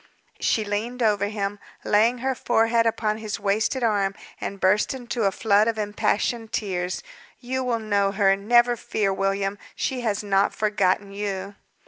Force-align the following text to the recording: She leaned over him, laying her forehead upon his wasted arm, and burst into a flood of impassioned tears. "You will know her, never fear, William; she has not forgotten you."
She 0.39 0.65
leaned 0.65 1.03
over 1.03 1.27
him, 1.27 1.59
laying 1.85 2.17
her 2.25 2.33
forehead 2.33 2.87
upon 2.87 3.19
his 3.19 3.39
wasted 3.39 3.83
arm, 3.83 4.15
and 4.39 4.59
burst 4.59 4.95
into 4.95 5.25
a 5.25 5.31
flood 5.31 5.67
of 5.67 5.77
impassioned 5.77 6.51
tears. 6.51 7.03
"You 7.39 7.63
will 7.63 7.77
know 7.77 8.11
her, 8.11 8.35
never 8.35 8.75
fear, 8.75 9.13
William; 9.13 9.59
she 9.75 10.01
has 10.01 10.23
not 10.23 10.55
forgotten 10.55 11.11
you." 11.11 11.53